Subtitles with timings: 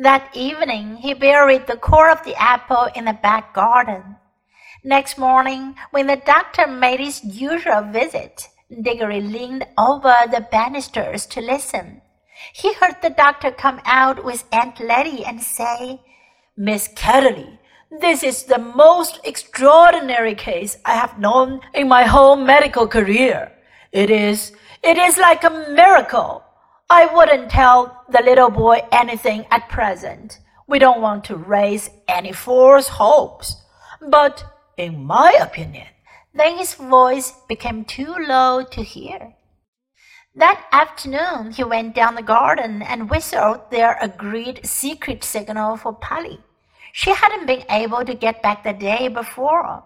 [0.00, 4.14] That evening, he buried the core of the apple in the back garden.
[4.84, 11.40] Next morning, when the doctor made his usual visit, Diggory leaned over the banisters to
[11.40, 12.00] listen.
[12.52, 16.00] He heard the doctor come out with Aunt Letty and say,
[16.56, 17.58] Miss Ketterley,
[17.90, 23.50] this is the most extraordinary case I have known in my whole medical career.
[23.90, 24.52] It is,
[24.84, 26.44] it is like a miracle.
[26.90, 30.38] I wouldn't tell the little boy anything at present.
[30.66, 33.62] We don't want to raise any false hopes.
[34.00, 34.44] But
[34.78, 35.88] in my opinion,
[36.32, 39.34] then his voice became too low to hear.
[40.34, 46.40] That afternoon, he went down the garden and whistled their agreed secret signal for Polly.
[46.92, 49.84] She hadn't been able to get back the day before.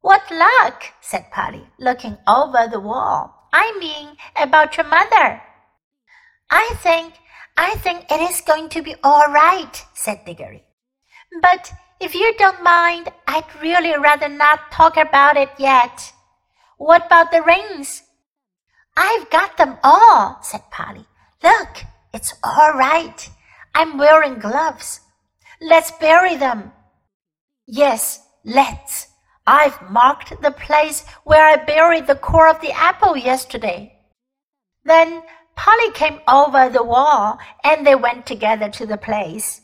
[0.00, 3.48] What luck, said Polly, looking over the wall.
[3.52, 5.42] I mean, about your mother.
[6.50, 7.14] I think,
[7.56, 10.64] I think it is going to be all right, said Diggory.
[11.42, 16.12] But if you don't mind, I'd really rather not talk about it yet.
[16.78, 18.02] What about the rings?
[18.96, 21.06] I've got them all, said Polly.
[21.42, 23.28] Look, it's all right.
[23.74, 25.00] I'm wearing gloves.
[25.60, 26.72] Let's bury them.
[27.66, 29.08] Yes, let's.
[29.46, 33.98] I've marked the place where I buried the core of the apple yesterday.
[34.84, 35.22] Then
[35.56, 39.62] Polly came over the wall and they went together to the place.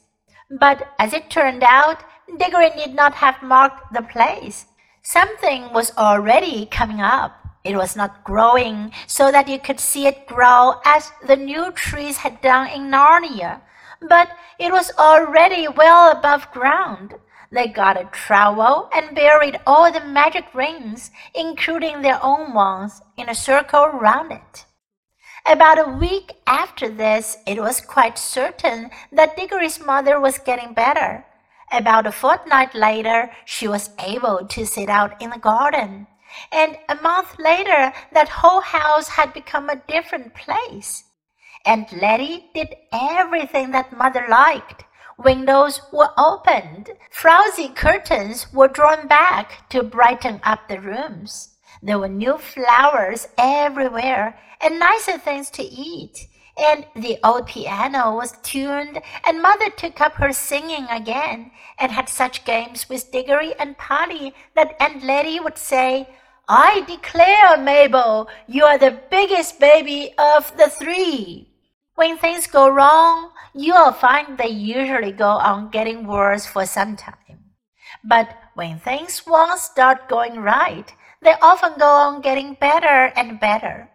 [0.50, 2.02] But as it turned out,
[2.38, 4.66] Diggory need not have marked the place.
[5.02, 7.38] Something was already coming up.
[7.64, 12.18] It was not growing so that you could see it grow as the new trees
[12.18, 13.60] had done in Narnia,
[14.00, 17.14] but it was already well above ground.
[17.52, 23.28] They got a trowel and buried all the magic rings, including their own ones, in
[23.28, 24.64] a circle round it.
[25.44, 31.24] About a week after this, it was quite certain that Diggory's mother was getting better.
[31.72, 36.06] About a fortnight later, she was able to sit out in the garden.
[36.52, 41.04] And a month later, that whole house had become a different place.
[41.66, 44.84] And Letty did everything that mother liked.
[45.19, 51.48] Windows were opened, frowsy curtains were drawn back to brighten up the rooms.
[51.82, 56.28] There were new flowers everywhere and nicer things to eat.
[56.56, 62.10] And the old piano was tuned, and mother took up her singing again, and had
[62.10, 66.09] such games with Diggory and Polly that Aunt Letty would say,
[66.48, 71.49] I declare, Mabel, you are the biggest baby of the three.
[71.94, 77.54] When things go wrong, you'll find they usually go on getting worse for some time.
[78.04, 83.88] But when things once start going right, they often go on getting better and better.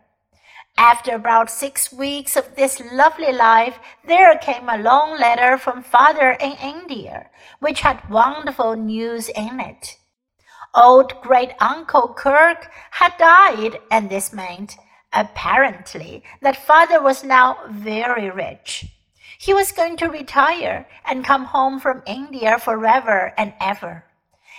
[0.77, 6.31] After about six weeks of this lovely life, there came a long letter from father
[6.31, 7.29] in India,
[7.59, 9.97] which had wonderful news in it.
[10.75, 14.77] Old great uncle Kirke had died, and this meant,
[15.11, 18.85] apparently, that father was now very rich.
[19.39, 24.06] He was going to retire and come home from India forever and ever.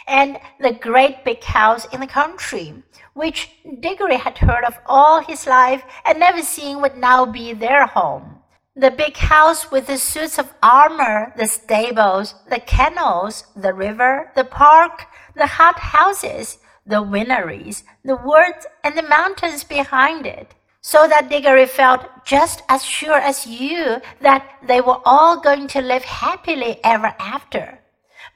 [0.08, 2.82] And the great big house in the country,
[3.12, 7.86] which Diggory had heard of all his life and never seen would now be their
[7.86, 8.38] home.
[8.74, 14.44] The big house with the suits of armor, the stables, the kennels, the river, the
[14.44, 21.28] park, the hot houses, the wineries, the woods, and the mountains behind it, so that
[21.28, 26.80] Diggory felt just as sure as you that they were all going to live happily
[26.82, 27.80] ever after.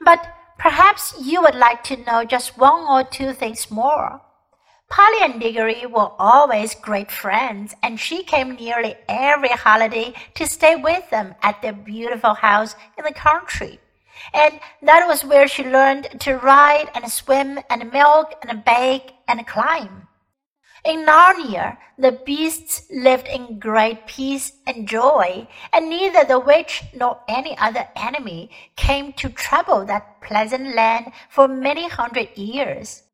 [0.04, 0.26] But
[0.62, 4.20] perhaps you would like to know just one or two things more.
[4.88, 10.76] Polly and Diggory were always great friends, and she came nearly every holiday to stay
[10.76, 13.80] with them at their beautiful house in the country.
[14.32, 19.44] And that was where she learned to ride and swim and milk and bake and
[19.44, 20.06] climb.
[20.84, 27.20] In Narnia, the beasts lived in great peace and joy, and neither the witch nor
[27.28, 33.04] any other enemy came to trouble that pleasant land for many hundred years.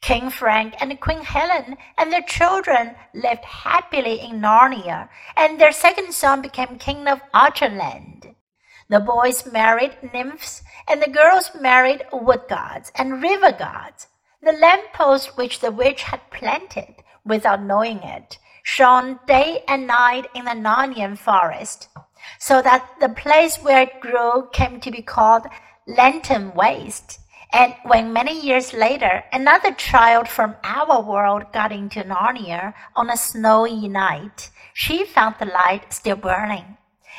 [0.00, 6.12] King Frank and Queen Helen and their children lived happily in Narnia, and their second
[6.12, 8.34] son became king of Archerland.
[8.88, 14.08] The boys married nymphs, and the girls married wood gods and river gods.
[14.42, 20.44] The lamppost which the witch had planted, without knowing it, shone day and night in
[20.44, 21.88] the Narnian forest,
[22.38, 25.46] so that the place where it grew came to be called
[25.86, 27.18] Lantern Waste
[27.54, 33.16] and when many years later another child from our world got into Narnia on a
[33.16, 36.76] snowy night, she found the light still burning.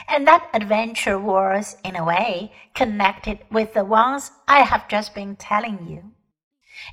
[0.09, 5.37] and that adventure was, in a way, connected with the ones I have just been
[5.37, 6.11] telling you.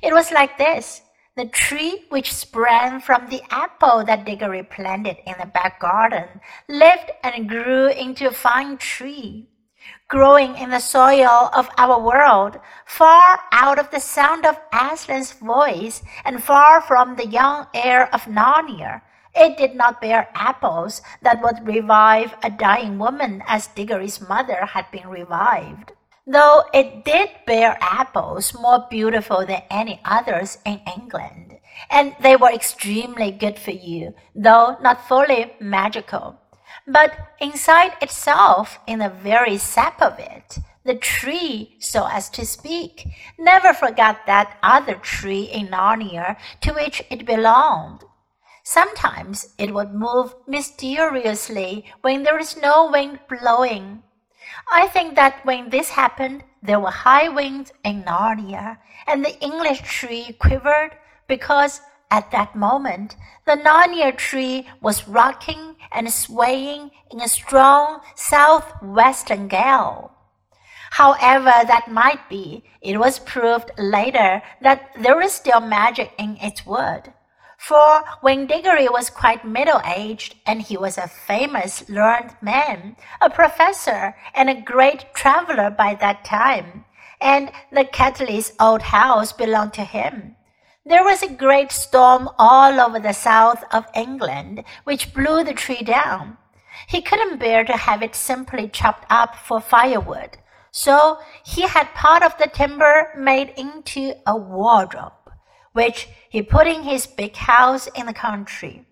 [0.01, 1.02] It was like this.
[1.35, 6.27] The tree which sprang from the apple that Diggory planted in the back garden
[6.69, 9.49] lived and grew into a fine tree,
[10.07, 16.03] growing in the soil of our world, far out of the sound of Aslan's voice
[16.23, 19.01] and far from the young air of Narnia.
[19.33, 24.85] It did not bear apples that would revive a dying woman as Diggory's mother had
[24.91, 25.93] been revived
[26.25, 31.57] though it did bear apples more beautiful than any others in England,
[31.89, 36.39] and they were extremely good for you, though not fully magical.
[36.87, 43.07] But inside itself, in the very sap of it, the tree, so as to speak,
[43.37, 48.03] never forgot that other tree in Narnia to which it belonged.
[48.63, 54.03] Sometimes it would move mysteriously when there is no wind blowing
[54.71, 59.81] I think that when this happened, there were high winds in Narnia, and the English
[59.81, 60.91] tree quivered
[61.27, 61.81] because
[62.11, 70.11] at that moment the Narnia tree was rocking and swaying in a strong southwestern gale.
[70.91, 76.65] However that might be, it was proved later that there is still magic in its
[76.65, 77.11] wood.
[77.63, 83.29] For when Diggory was quite middle aged, and he was a famous learned man, a
[83.29, 86.83] professor, and a great traveler by that time,
[87.21, 90.35] and the Ketterley's old house belonged to him.
[90.85, 95.83] There was a great storm all over the south of England, which blew the tree
[95.83, 96.37] down.
[96.87, 100.37] He couldn't bear to have it simply chopped up for firewood,
[100.71, 105.22] so he had part of the timber made into a wardrobe
[105.73, 108.85] which he put in his big house in the country.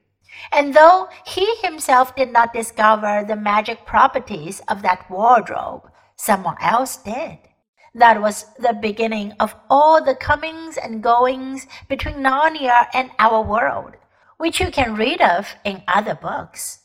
[0.51, 6.97] And though he himself did not discover the magic properties of that wardrobe, someone else
[6.97, 7.39] did.
[7.93, 13.95] That was the beginning of all the comings and goings between Narnia and our world,
[14.37, 16.79] which you can read of in other books.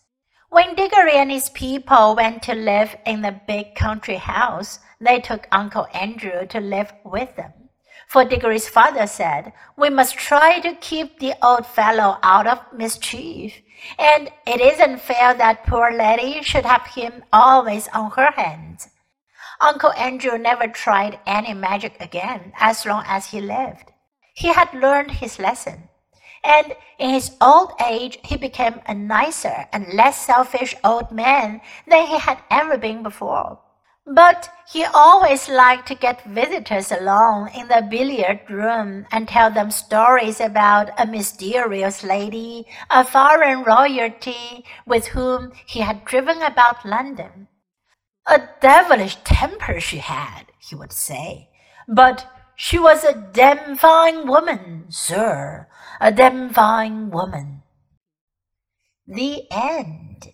[0.49, 5.47] When Diggory and his people went to live in the big country house, they took
[5.53, 7.53] Uncle Andrew to live with them.
[8.07, 13.61] For Diggory's father said, We must try to keep the old fellow out of mischief,
[13.99, 18.89] and it isn't fair that poor Letty should have him always on her hands.
[19.61, 23.91] Uncle Andrew never tried any magic again as long as he lived.
[24.35, 25.89] He had learned his lesson,
[26.45, 32.07] and in his old age he became a nicer and less selfish old man than
[32.07, 33.59] he had ever been before.
[34.07, 39.73] But he always liked to get visitors along in the billiard room and tell them
[39.73, 47.49] stories about a mysterious lady, a foreign royalty with whom he had driven about London.
[48.29, 51.51] A devilish temper she had, he would say,
[51.89, 55.69] but she was a damn fine woman, sir,
[56.01, 57.63] a damn fine woman.
[59.07, 60.33] The end.